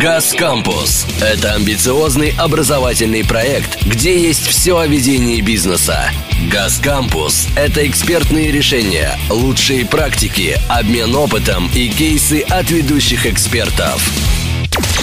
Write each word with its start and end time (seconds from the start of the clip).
«Газ 0.00 0.32
Кампус»— 0.32 1.04
это 1.20 1.52
амбициозный 1.52 2.34
образовательный 2.38 3.22
проект, 3.26 3.84
где 3.84 4.18
есть 4.18 4.46
все 4.46 4.78
о 4.78 4.86
ведении 4.86 5.42
бизнеса. 5.42 6.10
«Газ 6.50 6.78
Кампус»— 6.78 7.46
это 7.56 7.86
экспертные 7.86 8.50
решения, 8.50 9.18
лучшие 9.28 9.84
практики, 9.84 10.58
обмен 10.70 11.14
опытом 11.14 11.68
и 11.74 11.90
кейсы 11.90 12.40
от 12.40 12.70
ведущих 12.70 13.26
экспертов. 13.26 14.02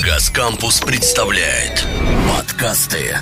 «Газ 0.02 0.32
Кампус» 0.32 0.80
представляет 0.80 1.86
подкасты. 2.28 3.20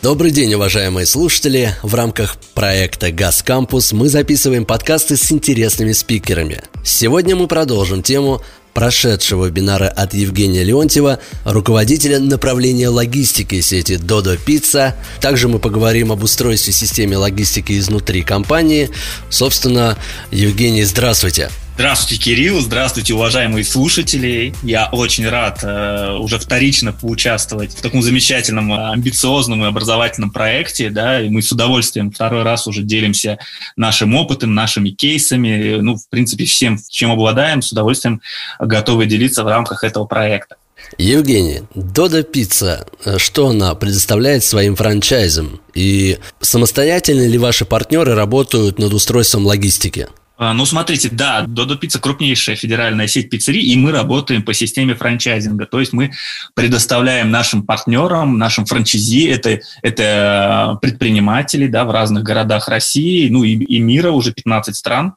Добрый 0.00 0.30
день, 0.30 0.54
уважаемые 0.54 1.04
слушатели! 1.04 1.74
В 1.82 1.94
рамках 1.94 2.38
проекта 2.54 3.12
«Газ 3.12 3.42
Кампус» 3.42 3.92
мы 3.92 4.08
записываем 4.08 4.64
подкасты 4.64 5.18
с 5.18 5.30
интересными 5.30 5.92
спикерами. 5.92 6.62
Сегодня 6.82 7.36
мы 7.36 7.48
продолжим 7.48 8.02
тему 8.02 8.42
прошедшего 8.74 9.46
вебинара 9.46 9.88
от 9.88 10.12
Евгения 10.12 10.64
Леонтьева, 10.64 11.20
руководителя 11.44 12.18
направления 12.18 12.88
логистики 12.88 13.60
сети 13.60 13.92
Dodo 13.92 14.38
Pizza. 14.44 14.94
Также 15.20 15.48
мы 15.48 15.58
поговорим 15.58 16.12
об 16.12 16.22
устройстве 16.22 16.72
системы 16.72 17.16
логистики 17.16 17.78
изнутри 17.78 18.22
компании. 18.22 18.90
Собственно, 19.30 19.96
Евгений, 20.30 20.84
здравствуйте. 20.84 21.48
Здравствуйте, 21.76 22.22
Кирилл, 22.22 22.60
здравствуйте, 22.60 23.14
уважаемые 23.14 23.64
слушатели. 23.64 24.54
Я 24.62 24.88
очень 24.92 25.28
рад 25.28 25.58
э, 25.64 26.16
уже 26.20 26.38
вторично 26.38 26.92
поучаствовать 26.92 27.72
в 27.72 27.82
таком 27.82 28.00
замечательном, 28.00 28.72
э, 28.72 28.92
амбициозном 28.92 29.64
и 29.64 29.66
образовательном 29.66 30.30
проекте. 30.30 30.88
Да, 30.88 31.20
и 31.20 31.28
мы 31.28 31.42
с 31.42 31.50
удовольствием 31.50 32.12
второй 32.12 32.44
раз 32.44 32.68
уже 32.68 32.82
делимся 32.82 33.38
нашим 33.74 34.14
опытом, 34.14 34.54
нашими 34.54 34.90
кейсами. 34.90 35.78
Ну, 35.80 35.96
в 35.96 36.08
принципе, 36.10 36.44
всем, 36.44 36.78
чем 36.88 37.10
обладаем, 37.10 37.60
с 37.60 37.72
удовольствием 37.72 38.20
готовы 38.60 39.06
делиться 39.06 39.42
в 39.42 39.48
рамках 39.48 39.82
этого 39.82 40.04
проекта. 40.04 40.54
Евгений, 40.96 41.62
Дода 41.74 42.22
Пицца, 42.22 42.86
что 43.16 43.48
она 43.48 43.74
предоставляет 43.74 44.44
своим 44.44 44.76
франчайзам? 44.76 45.60
И 45.74 46.18
самостоятельно 46.40 47.26
ли 47.26 47.36
ваши 47.36 47.64
партнеры 47.64 48.14
работают 48.14 48.78
над 48.78 48.92
устройством 48.94 49.44
логистики? 49.44 50.06
А, 50.36 50.52
ну, 50.52 50.66
смотрите, 50.66 51.10
да, 51.12 51.42
Додо 51.46 51.76
Пицца 51.76 52.00
крупнейшая 52.00 52.56
федеральная 52.56 53.06
сеть 53.06 53.30
пиццерий, 53.30 53.62
и 53.62 53.76
мы 53.76 53.92
работаем 53.92 54.42
по 54.42 54.52
системе 54.52 54.94
франчайзинга. 54.96 55.66
То 55.66 55.78
есть 55.78 55.92
мы 55.92 56.10
предоставляем 56.54 57.30
нашим 57.30 57.62
партнерам, 57.62 58.36
нашим 58.36 58.66
франчайзи, 58.66 59.28
это, 59.28 59.60
это 59.82 60.78
предприниматели 60.82 61.68
да, 61.68 61.84
в 61.84 61.92
разных 61.92 62.24
городах 62.24 62.66
России, 62.68 63.28
ну 63.28 63.44
и, 63.44 63.52
и 63.52 63.78
мира, 63.78 64.10
уже 64.10 64.32
15 64.32 64.74
стран, 64.74 65.14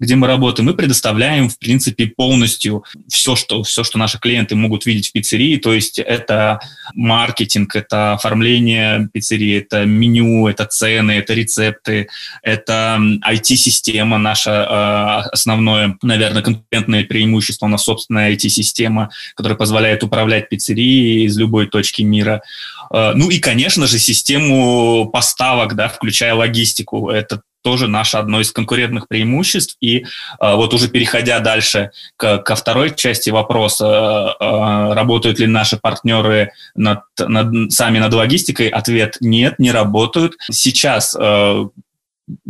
где 0.00 0.16
мы 0.16 0.26
работаем, 0.26 0.66
мы 0.66 0.74
предоставляем, 0.74 1.48
в 1.48 1.58
принципе, 1.58 2.06
полностью 2.08 2.84
все 3.08 3.36
что, 3.36 3.62
все, 3.62 3.84
что 3.84 3.98
наши 3.98 4.18
клиенты 4.18 4.56
могут 4.56 4.84
видеть 4.84 5.08
в 5.08 5.12
пиццерии. 5.12 5.56
То 5.56 5.72
есть 5.72 6.00
это 6.00 6.58
маркетинг, 6.94 7.76
это 7.76 8.14
оформление 8.14 9.08
пиццерии, 9.12 9.58
это 9.58 9.84
меню, 9.84 10.48
это 10.48 10.64
цены, 10.66 11.12
это 11.12 11.34
рецепты, 11.34 12.08
это 12.42 12.98
IT-система 13.24 14.18
наша 14.18 14.55
Э, 14.62 15.28
основное, 15.32 15.96
наверное, 16.02 16.42
конкурентное 16.42 17.04
преимущество. 17.04 17.66
У 17.66 17.68
нас 17.68 17.84
собственная 17.84 18.32
IT-система, 18.32 19.10
которая 19.34 19.56
позволяет 19.56 20.02
управлять 20.02 20.48
пиццерией 20.48 21.26
из 21.26 21.36
любой 21.36 21.66
точки 21.66 22.02
мира. 22.02 22.42
Э, 22.92 23.12
ну 23.14 23.30
и, 23.30 23.38
конечно 23.38 23.86
же, 23.86 23.98
систему 23.98 25.08
поставок, 25.12 25.74
да, 25.74 25.88
включая 25.88 26.34
логистику. 26.34 27.10
Это 27.10 27.42
тоже 27.66 27.88
наше 27.88 28.16
одно 28.16 28.40
из 28.40 28.52
конкурентных 28.52 29.08
преимуществ. 29.08 29.76
И 29.80 29.98
э, 29.98 30.04
вот 30.40 30.72
уже 30.72 30.86
переходя 30.86 31.40
дальше 31.40 31.90
к, 32.16 32.38
ко 32.38 32.54
второй 32.54 32.94
части 32.94 33.30
вопроса, 33.30 34.36
э, 34.38 34.94
работают 34.94 35.40
ли 35.40 35.48
наши 35.48 35.76
партнеры 35.76 36.52
над, 36.76 37.00
над, 37.18 37.72
сами 37.72 37.98
над 37.98 38.14
логистикой, 38.14 38.68
ответ 38.68 39.16
нет, 39.18 39.58
не 39.58 39.72
работают. 39.72 40.36
Сейчас 40.48 41.16
э, 41.18 41.64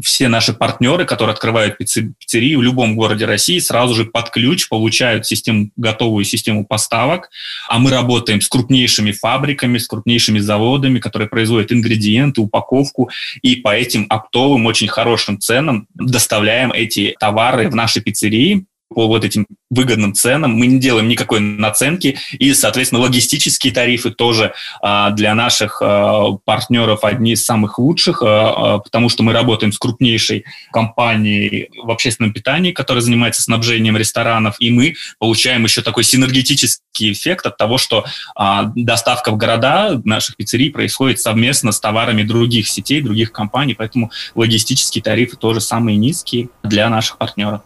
все 0.03 0.28
наши 0.28 0.53
партнеры, 0.53 1.05
которые 1.05 1.34
открывают 1.34 1.77
пиццерии 1.77 2.55
в 2.55 2.62
любом 2.62 2.97
городе 2.97 3.27
России, 3.27 3.59
сразу 3.59 3.95
же 3.95 4.05
под 4.05 4.31
ключ 4.31 4.69
получают 4.69 5.27
систему, 5.27 5.71
готовую 5.77 6.25
систему 6.25 6.65
поставок, 6.65 7.31
а 7.69 7.78
мы 7.78 7.91
работаем 7.91 8.41
с 8.41 8.49
крупнейшими 8.49 9.12
фабриками, 9.12 9.78
с 9.78 9.87
крупнейшими 9.87 10.39
заводами, 10.39 10.99
которые 10.99 11.28
производят 11.28 11.73
ингредиенты, 11.73 12.41
упаковку, 12.41 13.11
и 13.43 13.56
по 13.56 13.75
этим 13.75 14.06
оптовым, 14.09 14.67
очень 14.67 14.89
хорошим 14.89 15.39
ценам 15.39 15.87
доставляем 15.95 16.72
эти 16.72 17.15
товары 17.19 17.69
в 17.69 17.75
наши 17.75 18.01
пиццерии, 18.01 18.67
по 18.89 19.09
вот 19.09 19.25
этим 19.25 19.47
выгодным 19.69 20.15
ценам, 20.15 20.53
мы 20.53 20.67
не 20.67 20.79
делаем 20.79 21.09
никакой 21.09 21.41
наценки, 21.41 22.19
и, 22.33 22.55
соответственно, 22.55 23.03
логистические 23.03 23.73
тарифы 23.73 24.11
тоже 24.11 24.55
а, 24.81 25.11
для 25.11 25.35
наших 25.35 25.83
а, 25.83 26.33
партнеров 26.45 27.03
одни 27.03 27.33
из 27.33 27.45
самых 27.45 27.79
лучших, 27.79 28.23
а, 28.23 28.77
а, 28.77 28.79
потому 28.79 29.09
что 29.09 29.25
мы 29.25 29.33
работаем 29.33 29.73
с 29.73 29.79
крупнейшей 29.79 30.45
компанией 30.73 31.69
в 31.83 31.91
общественном 31.91 32.33
питании, 32.33 32.73
которая 32.73 33.03
занимается 33.03 33.43
снабжением 33.43 33.97
ресторанов, 33.97 34.57
и 34.61 34.71
мы 34.71 34.95
получаем 35.19 35.65
еще 35.65 35.83
такой 35.83 36.05
синергетический 36.05 37.13
эффект 37.13 37.47
от 37.47 37.57
того, 37.57 37.79
что 37.79 38.05
а, 38.37 38.71
доставка 38.77 39.33
в 39.33 39.37
города 39.37 40.01
наших 40.05 40.37
пиццерий 40.37 40.71
происходит 40.71 41.21
совместно 41.21 41.73
с 41.73 41.81
товарами 41.81 42.23
других 42.23 42.69
сетей, 42.69 43.03
других 43.03 43.33
компаний, 43.33 43.75
поэтому 43.75 44.13
логистические 44.37 45.03
тарифы 45.03 45.37
тоже 45.37 45.61
самые 45.61 45.97
низкие 45.97 46.51
для 46.63 46.89
наших 46.89 47.19
партнеров. 47.19 47.63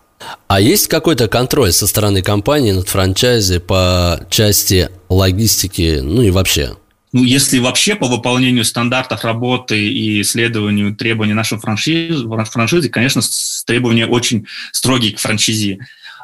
А 0.47 0.61
есть 0.61 0.89
какой-то 0.89 1.29
контроль 1.29 1.73
со 1.73 1.87
стороны 1.87 2.23
компании 2.23 2.73
над 2.73 2.89
франчайзи 2.89 3.59
по 3.59 4.21
части 4.31 4.91
логистики, 5.09 6.01
ну 6.03 6.23
и 6.23 6.31
вообще? 6.31 6.77
Ну, 7.13 7.25
если 7.25 7.59
вообще 7.59 7.97
по 7.97 8.07
выполнению 8.07 8.65
стандартов 8.65 9.25
работы 9.25 9.81
и 9.81 10.21
исследованию 10.21 10.95
требований 10.95 11.35
нашего 11.35 11.61
франшизы, 11.61 12.25
франшизы 12.45 12.89
конечно, 12.89 13.21
требования 13.67 14.07
очень 14.07 14.47
строгие 14.73 15.13
к 15.15 15.19
франшизе. 15.19 15.79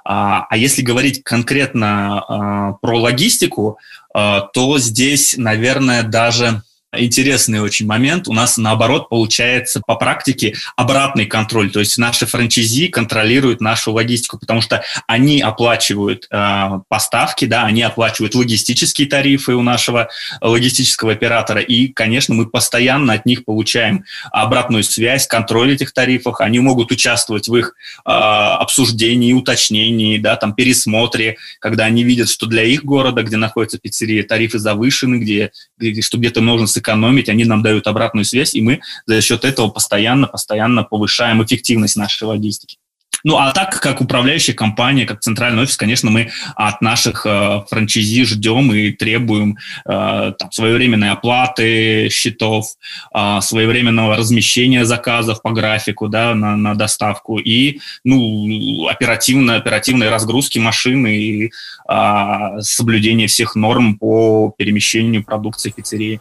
А, 0.05 0.47
а 0.49 0.57
если 0.57 0.83
говорить 0.83 1.25
конкретно 1.25 2.21
а, 2.21 2.73
про 2.75 3.01
логистику, 3.01 3.79
а, 4.15 4.43
то 4.43 4.79
здесь, 4.79 5.35
наверное, 5.37 6.05
даже 6.05 6.63
интересный 6.93 7.61
очень 7.61 7.87
момент. 7.87 8.29
У 8.29 8.33
нас, 8.33 8.57
наоборот, 8.59 9.09
получается 9.09 9.83
по 9.87 9.97
практике 9.97 10.55
обратный 10.77 11.27
контроль. 11.27 11.71
То 11.71 11.81
есть 11.81 11.99
наши 11.99 12.27
франчайзи 12.27 12.89
контролируют 12.89 13.61
нашу 13.61 13.93
логистику, 13.93 14.39
потому 14.39 14.61
что 14.61 14.83
они 15.07 15.41
оплачивают 15.41 16.27
э, 16.31 16.81
поставки, 16.89 17.45
да, 17.45 17.65
они 17.65 17.83
оплачивают 17.83 18.35
логистические 18.35 19.09
тарифы 19.09 19.55
у 19.55 19.63
нашего 19.63 20.09
логистического 20.41 21.13
оператора. 21.13 21.61
И, 21.61 21.89
конечно, 21.89 22.35
мы 22.35 22.47
постоянно 22.47 23.15
от 23.15 23.27
них 23.27 23.45
получаем 23.45 24.05
обратную 24.31 24.85
связь, 24.85 25.27
контроль 25.27 25.75
этих 25.75 25.93
тарифов. 25.93 26.41
Они 26.41 26.61
могут 26.61 26.93
участвовать 26.93 27.49
в 27.49 27.57
их 27.57 27.75
э, 28.05 28.11
обсуждении, 28.11 29.33
уточнении, 29.33 30.19
да, 30.19 30.37
там, 30.37 30.55
пересмотре, 30.55 31.37
когда 31.59 31.85
они 31.85 32.05
видят, 32.05 32.29
что 32.29 32.47
для 32.47 32.63
их 32.63 32.85
города, 32.85 33.23
где 33.23 33.37
находится 33.37 33.79
пиццерия, 33.79 34.23
тарифы 34.23 34.59
завышены, 34.59 35.17
где, 35.17 35.51
где 35.79 36.03
что 36.03 36.19
где-то 36.19 36.41
нужно 36.41 36.67
сэкономить 36.67 36.86
сэкономить, 36.87 37.29
они 37.29 37.45
нам 37.45 37.63
дают 37.63 37.87
обратную 37.87 38.25
связь, 38.25 38.55
и 38.55 38.63
мы 38.63 38.81
за 39.07 39.21
счет 39.21 39.45
этого 39.45 39.69
постоянно, 39.69 40.27
постоянно 40.27 40.85
повышаем 40.85 41.43
эффективность 41.43 41.97
нашей 41.97 42.25
логистики. 42.25 42.79
Ну, 43.25 43.39
а 43.39 43.51
так, 43.51 43.81
как 43.81 44.01
управляющая 44.01 44.55
компания, 44.55 45.05
как 45.05 45.21
центральный 45.21 45.63
офис, 45.63 45.77
конечно, 45.77 46.11
мы 46.11 46.31
от 46.55 46.81
наших 46.81 47.27
э, 47.27 47.63
франчайзи 47.69 48.25
ждем 48.25 48.73
и 48.73 48.93
требуем 48.93 49.57
э, 49.85 50.33
там, 50.39 50.53
своевременной 50.53 51.11
оплаты 51.11 52.09
счетов, 52.09 52.77
э, 53.13 53.39
своевременного 53.41 54.17
размещения 54.17 54.85
заказов 54.85 55.43
по 55.43 55.51
графику 55.51 56.09
да, 56.09 56.35
на, 56.35 56.57
на 56.57 56.77
доставку 56.77 57.39
и 57.39 57.81
ну, 58.05 58.87
оперативно, 58.87 59.57
оперативной 59.57 60.09
разгрузки 60.09 60.61
машины 60.61 61.17
и 61.17 61.51
э, 61.89 62.61
соблюдения 62.61 63.27
всех 63.27 63.57
норм 63.57 63.99
по 63.99 64.55
перемещению 64.57 65.25
продукции 65.25 65.71
пиццерии 65.71 66.21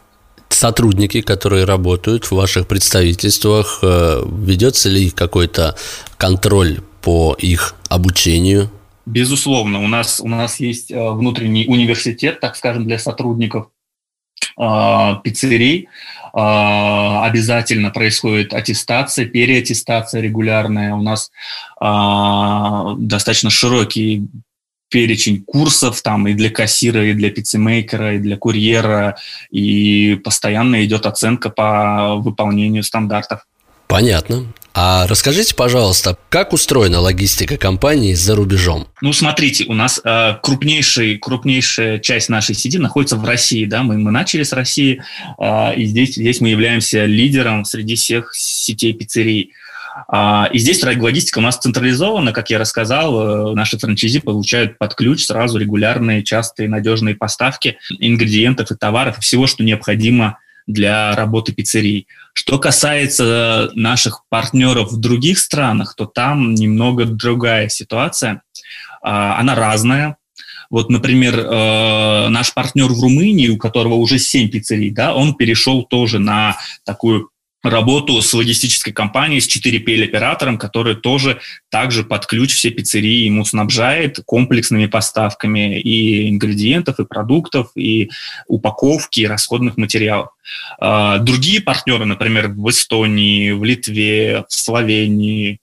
сотрудники, 0.56 1.20
которые 1.20 1.64
работают 1.64 2.24
в 2.24 2.32
ваших 2.32 2.66
представительствах, 2.66 3.80
э, 3.82 4.22
ведется 4.26 4.88
ли 4.88 5.10
какой-то 5.10 5.76
контроль 6.16 6.80
по 7.02 7.36
их 7.38 7.74
обучению? 7.88 8.70
Безусловно, 9.04 9.84
у 9.84 9.88
нас, 9.88 10.20
у 10.20 10.28
нас 10.28 10.58
есть 10.58 10.90
э, 10.90 11.10
внутренний 11.10 11.66
университет, 11.68 12.40
так 12.40 12.56
скажем, 12.56 12.86
для 12.86 12.98
сотрудников 12.98 13.68
э, 14.58 15.12
пиццерий. 15.22 15.88
Обязательно 16.38 17.88
происходит 17.88 18.52
аттестация, 18.52 19.24
переаттестация 19.24 20.20
регулярная. 20.20 20.94
У 20.94 21.00
нас 21.00 21.30
достаточно 21.80 23.48
широкий 23.48 24.28
перечень 24.88 25.42
курсов 25.42 26.00
там 26.02 26.28
и 26.28 26.34
для 26.34 26.50
кассира, 26.50 27.04
и 27.04 27.12
для 27.12 27.30
пиццемейкера, 27.30 28.16
и 28.16 28.18
для 28.18 28.36
курьера, 28.36 29.16
и 29.50 30.18
постоянно 30.22 30.84
идет 30.84 31.06
оценка 31.06 31.50
по 31.50 32.16
выполнению 32.16 32.82
стандартов. 32.82 33.46
Понятно. 33.88 34.46
А 34.78 35.06
расскажите, 35.06 35.54
пожалуйста, 35.54 36.18
как 36.28 36.52
устроена 36.52 37.00
логистика 37.00 37.56
компании 37.56 38.12
за 38.12 38.36
рубежом? 38.36 38.88
Ну, 39.00 39.14
смотрите, 39.14 39.64
у 39.68 39.72
нас 39.72 39.98
э, 40.04 40.34
крупнейший, 40.42 41.16
крупнейшая 41.16 41.98
часть 41.98 42.28
нашей 42.28 42.54
сети 42.54 42.76
находится 42.76 43.16
в 43.16 43.24
России, 43.24 43.64
да, 43.64 43.82
мы, 43.82 43.96
мы 43.96 44.10
начали 44.10 44.42
с 44.42 44.52
России, 44.52 45.02
э, 45.38 45.74
и 45.76 45.86
здесь, 45.86 46.16
здесь 46.16 46.42
мы 46.42 46.50
являемся 46.50 47.06
лидером 47.06 47.64
среди 47.64 47.94
всех 47.94 48.34
сетей 48.34 48.92
пиццерий. 48.92 49.52
И 50.52 50.58
здесь 50.58 50.82
логистика 50.82 51.38
у 51.38 51.42
нас 51.42 51.56
централизована, 51.56 52.32
как 52.32 52.50
я 52.50 52.58
рассказал, 52.58 53.50
э, 53.50 53.54
наши 53.54 53.78
франчайзи 53.78 54.20
получают 54.20 54.78
под 54.78 54.94
ключ 54.94 55.24
сразу 55.24 55.58
регулярные, 55.58 56.22
частые, 56.22 56.68
надежные 56.68 57.14
поставки 57.14 57.78
ингредиентов 57.98 58.70
и 58.70 58.76
товаров, 58.76 59.18
всего, 59.18 59.46
что 59.46 59.64
необходимо 59.64 60.38
для 60.66 61.14
работы 61.14 61.52
пиццерий. 61.52 62.08
Что 62.32 62.58
касается 62.58 63.70
наших 63.74 64.24
партнеров 64.28 64.92
в 64.92 65.00
других 65.00 65.38
странах, 65.38 65.94
то 65.96 66.06
там 66.06 66.54
немного 66.54 67.04
другая 67.04 67.68
ситуация. 67.68 68.42
А, 69.02 69.38
она 69.38 69.54
разная. 69.54 70.16
Вот, 70.68 70.90
например, 70.90 71.38
э, 71.38 72.28
наш 72.28 72.52
партнер 72.52 72.86
в 72.86 73.00
Румынии, 73.00 73.48
у 73.48 73.56
которого 73.56 73.94
уже 73.94 74.18
7 74.18 74.48
пиццерий, 74.48 74.90
да, 74.90 75.14
он 75.14 75.34
перешел 75.34 75.84
тоже 75.84 76.18
на 76.18 76.56
такую 76.84 77.30
работу 77.70 78.20
с 78.20 78.32
логистической 78.32 78.92
компанией, 78.92 79.40
с 79.40 79.48
4PL-оператором, 79.48 80.58
который 80.58 80.96
тоже 80.96 81.40
также 81.70 82.04
под 82.04 82.26
ключ 82.26 82.54
все 82.54 82.70
пиццерии 82.70 83.24
ему 83.24 83.44
снабжает 83.44 84.20
комплексными 84.24 84.86
поставками 84.86 85.80
и 85.80 86.30
ингредиентов, 86.30 87.00
и 87.00 87.04
продуктов, 87.04 87.70
и 87.74 88.10
упаковки, 88.46 89.20
и 89.20 89.26
расходных 89.26 89.76
материалов. 89.76 90.30
А, 90.78 91.18
другие 91.18 91.60
партнеры, 91.60 92.04
например, 92.04 92.48
в 92.48 92.68
Эстонии, 92.70 93.50
в 93.50 93.64
Литве, 93.64 94.44
в 94.48 94.54
Словении, 94.54 95.60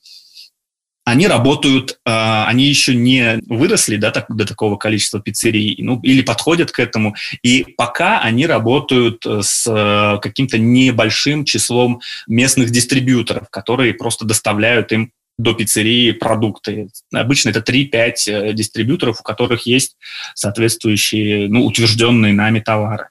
они 1.05 1.27
работают, 1.27 1.99
э, 2.05 2.43
они 2.47 2.65
еще 2.65 2.95
не 2.95 3.39
выросли 3.47 3.97
да, 3.97 4.11
так, 4.11 4.25
до 4.29 4.45
такого 4.45 4.77
количества 4.77 5.19
пиццерий, 5.19 5.75
ну, 5.79 5.99
или 6.01 6.21
подходят 6.21 6.71
к 6.71 6.79
этому, 6.79 7.15
и 7.41 7.65
пока 7.77 8.21
они 8.21 8.47
работают 8.47 9.25
э, 9.25 9.41
с 9.41 9.67
э, 9.67 10.19
каким-то 10.21 10.57
небольшим 10.57 11.43
числом 11.43 12.01
местных 12.27 12.69
дистрибьюторов, 12.69 13.49
которые 13.49 13.93
просто 13.93 14.25
доставляют 14.25 14.91
им 14.91 15.11
до 15.37 15.53
пиццерии 15.53 16.11
продукты. 16.11 16.89
Обычно 17.13 17.49
это 17.49 17.59
3-5 17.59 18.53
дистрибьюторов, 18.53 19.19
у 19.19 19.23
которых 19.23 19.65
есть 19.65 19.97
соответствующие, 20.35 21.49
ну, 21.49 21.65
утвержденные 21.65 22.33
нами 22.33 22.59
товары. 22.59 23.07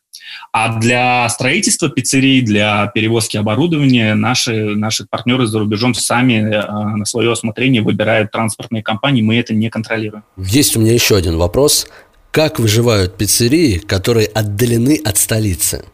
А 0.52 0.78
для 0.78 1.28
строительства 1.28 1.88
пиццерий, 1.88 2.42
для 2.42 2.86
перевозки 2.94 3.36
оборудования 3.36 4.14
наши, 4.14 4.74
наши 4.74 5.06
партнеры 5.08 5.46
за 5.46 5.58
рубежом 5.58 5.94
сами 5.94 6.34
э, 6.34 6.96
на 6.96 7.04
свое 7.04 7.32
осмотрение 7.32 7.82
выбирают 7.82 8.30
транспортные 8.30 8.82
компании, 8.82 9.22
мы 9.22 9.36
это 9.36 9.54
не 9.54 9.68
контролируем. 9.70 10.24
Есть 10.36 10.76
у 10.76 10.80
меня 10.80 10.92
еще 10.92 11.16
один 11.16 11.36
вопрос. 11.36 11.88
Как 12.30 12.58
выживают 12.58 13.16
пиццерии, 13.16 13.78
которые 13.78 14.26
отдалены 14.26 15.00
от 15.04 15.18
столицы? 15.18 15.84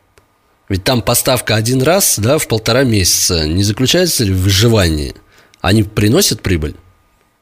Ведь 0.69 0.85
там 0.85 1.03
поставка 1.03 1.55
один 1.55 1.83
раз, 1.83 2.19
да, 2.19 2.39
в 2.39 2.47
полтора 2.47 2.85
месяца. 2.85 3.47
Не 3.47 3.63
заключается 3.63 4.25
ли 4.25 4.33
в 4.33 4.43
выживании? 4.43 5.15
Они 5.60 5.82
приносят 5.82 6.43
прибыль? 6.43 6.76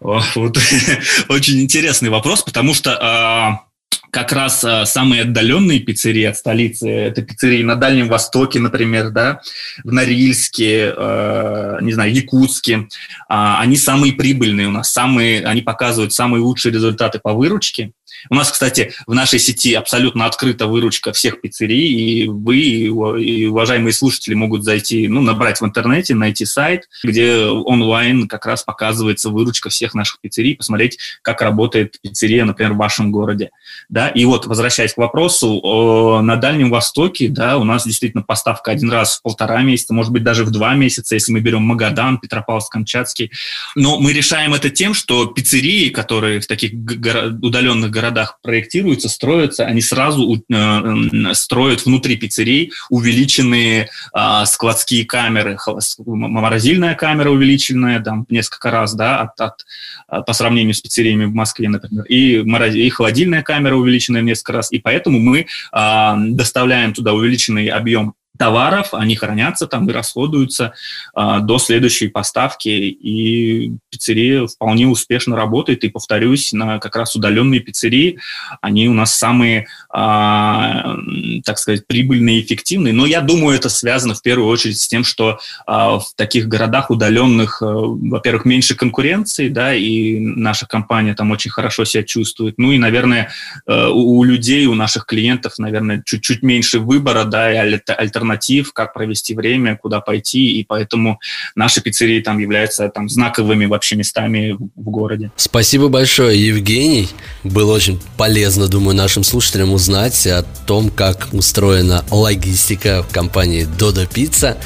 О, 0.01 0.23
вот, 0.35 0.59
очень 1.29 1.61
интересный 1.61 2.11
вопрос, 2.11 2.43
потому 2.43 2.75
что 2.75 2.99
а, 3.01 3.67
как 4.11 4.33
раз 4.33 4.65
а, 4.65 4.87
самые 4.87 5.23
отдаленные 5.23 5.81
пиццерии 5.81 6.25
от 6.25 6.37
столицы, 6.37 6.89
это 6.89 7.23
пиццерии 7.23 7.63
на 7.63 7.77
Дальнем 7.77 8.09
Востоке, 8.09 8.59
например, 8.59 9.11
да, 9.11 9.41
в 9.85 9.93
Норильске, 9.93 10.95
э, 10.97 11.79
не 11.83 11.93
знаю, 11.93 12.15
Якутске, 12.15 12.75
э, 12.75 12.85
они 13.29 13.77
самые 13.77 14.13
прибыльные 14.13 14.69
у 14.69 14.71
нас, 14.71 14.93
самые, 14.93 15.45
они 15.45 15.63
показывают 15.63 16.13
самые 16.13 16.43
лучшие 16.43 16.73
результаты 16.73 17.19
по 17.19 17.33
выручке. 17.33 17.93
У 18.31 18.35
нас, 18.35 18.51
кстати, 18.51 18.93
в 19.07 19.15
нашей 19.15 19.39
сети 19.39 19.75
абсолютно 19.75 20.27
открыта 20.27 20.67
выручка 20.67 21.13
всех 21.13 21.41
пиццерий, 21.41 21.89
и 21.89 22.29
вы, 22.29 22.59
и 22.59 23.47
уважаемые 23.47 23.93
слушатели 23.93 24.35
могут 24.35 24.65
зайти, 24.65 25.09
ну, 25.09 25.21
набрать 25.21 25.61
в 25.61 25.65
интернете, 25.65 26.15
найти 26.15 26.45
сайт, 26.45 26.89
где 27.05 27.45
онлайн 27.45 28.29
как 28.29 28.47
раз 28.47 28.63
показывается 28.63 29.31
выручка 29.31 29.69
всех 29.69 29.95
наших 29.95 30.21
пиццерий, 30.21 30.57
посмотреть, 30.57 30.99
как 31.23 31.43
работает 31.43 32.01
пиццерия, 32.01 32.45
например, 32.45 32.73
в 32.73 32.79
вашем 32.79 33.13
городе. 33.13 33.51
Да? 33.89 34.09
И 34.09 34.25
вот, 34.25 34.47
возвращаясь 34.47 34.95
к 34.95 34.99
вопросу, 34.99 36.21
на 36.23 36.37
Дальнем 36.37 36.71
Востоке, 36.71 37.29
да, 37.29 37.59
у 37.59 37.65
нас 37.65 37.87
действительно 37.87 38.23
поставка 38.23 38.71
один 38.71 38.91
раз 38.91 39.19
в 39.19 39.23
полтора 39.23 39.63
месяца, 39.63 39.95
может 39.95 40.13
быть, 40.13 40.23
даже 40.23 40.45
в 40.45 40.51
два 40.51 40.75
месяца, 40.75 41.15
если 41.15 41.33
мы 41.33 41.41
берем 41.41 41.63
Магадан, 41.63 42.21
Петропавловск-Камчатский. 42.23 43.31
Но 43.75 43.99
мы 44.01 44.13
решаем 44.13 44.55
это 44.55 44.71
тем, 44.71 44.95
что 44.95 45.27
пиццерии, 45.27 45.91
которые 45.91 46.41
в 46.41 46.47
таких 46.47 46.73
удаленных 46.73 47.91
городах 47.91 48.06
городах 48.07 48.39
проектируются, 48.43 49.09
строятся, 49.09 49.67
они 49.67 49.81
сразу 49.81 50.43
э, 50.53 51.35
строят 51.35 51.85
внутри 51.85 52.17
пиццерий 52.17 52.73
увеличенные 52.89 53.89
э, 54.15 54.45
складские 54.47 55.05
камеры, 55.05 55.59
морозильная 56.07 56.95
камера 56.95 57.31
увеличенная 57.31 58.01
там 58.01 58.27
несколько 58.31 58.71
раз, 58.71 58.95
да, 58.95 59.21
от, 59.21 59.41
от, 59.41 59.67
э, 60.09 60.23
по 60.27 60.33
сравнению 60.33 60.75
с 60.75 60.81
пиццериями 60.81 61.25
в 61.25 61.35
Москве, 61.35 61.69
например, 61.69 62.05
и, 62.05 62.43
мороз... 62.43 62.75
и 62.75 62.89
холодильная 62.91 63.43
камера 63.43 63.75
увеличенная 63.75 64.23
несколько 64.23 64.53
раз, 64.53 64.71
и 64.73 64.79
поэтому 64.79 65.19
мы 65.19 65.47
э, 65.73 66.15
доставляем 66.17 66.93
туда 66.93 67.13
увеличенный 67.13 67.67
объем 67.69 68.15
товаров, 68.37 68.89
они 68.93 69.17
хранятся 69.17 69.67
там 69.67 69.89
и 69.89 69.93
расходуются 69.93 70.75
а, 71.15 71.41
до 71.41 71.59
следующей 71.59 72.09
поставки, 72.09 72.69
и 72.69 73.73
пиццерия 73.91 74.47
вполне 74.47 74.87
успешно 74.87 75.37
работает, 75.37 75.85
и, 75.85 75.89
повторюсь, 75.89 76.53
на 76.53 76.79
как 76.79 76.97
раз 76.97 77.17
удаленные 77.17 77.61
пиццерии, 77.61 78.19
они 78.61 78.89
у 78.89 78.93
нас 78.93 79.15
самые, 79.15 79.67
а, 79.91 80.97
так 81.45 81.59
сказать, 81.59 81.87
прибыльные 81.87 82.41
и 82.41 82.43
эффективные, 82.45 82.93
но 82.93 83.07
я 83.07 83.21
думаю, 83.21 83.57
это 83.57 83.69
связано 83.69 84.15
в 84.15 84.23
первую 84.23 84.49
очередь 84.49 84.81
с 84.81 84.89
тем, 84.89 85.05
что 85.05 85.39
а, 85.67 85.99
в 85.99 86.15
таких 86.15 86.49
городах 86.49 86.91
удаленных, 86.91 87.63
а, 87.63 87.67
во-первых, 87.67 88.45
меньше 88.45 88.75
конкуренции, 88.75 89.49
да, 89.49 89.75
и 89.75 90.19
наша 90.19 90.67
компания 90.67 91.15
там 91.15 91.31
очень 91.31 91.51
хорошо 91.51 91.85
себя 91.85 92.03
чувствует, 92.03 92.59
ну 92.59 92.73
и, 92.73 92.79
наверное, 92.79 93.31
а, 93.67 93.91
у, 93.91 94.19
у 94.19 94.25
людей, 94.25 94.67
у 94.67 94.75
наших 94.75 95.07
клиентов, 95.07 95.59
наверное, 95.59 96.03
чуть-чуть 96.05 96.43
меньше 96.43 96.79
выбора, 96.79 97.25
да, 97.25 97.53
и 97.53 97.81
альтернатив 97.87 98.26
альтернатив, 98.31 98.73
как 98.73 98.93
провести 98.93 99.35
время, 99.35 99.77
куда 99.77 100.01
пойти, 100.01 100.59
и 100.59 100.65
поэтому 100.65 101.21
наши 101.55 101.81
пиццерии 101.81 102.21
там 102.21 102.39
являются 102.39 102.89
там 102.89 103.09
знаковыми 103.09 103.67
вообще 103.67 103.97
местами 103.97 104.57
в 104.59 104.91
городе. 104.91 105.31
Спасибо 105.37 105.89
большое, 105.89 106.47
Евгений. 106.47 107.09
Было 107.45 107.75
очень 107.75 108.01
полезно, 108.17 108.69
думаю, 108.69 108.97
нашим 108.97 109.25
слушателям 109.25 109.73
узнать 109.73 110.27
о 110.27 110.43
том, 110.67 110.91
как 110.91 111.29
устроена 111.33 112.05
логистика 112.11 113.03
в 113.09 113.13
компании 113.13 113.67
Dodo 113.79 114.09
Pizza. 114.09 114.57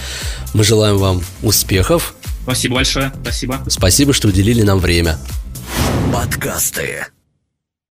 Мы 0.55 0.65
желаем 0.65 0.99
вам 0.99 1.23
успехов. 1.43 2.15
Спасибо 2.43 2.77
большое. 2.77 3.13
Спасибо. 3.23 3.61
Спасибо, 3.69 4.13
что 4.13 4.29
уделили 4.29 4.63
нам 4.63 4.79
время. 4.79 5.19
Подкасты. 6.13 7.07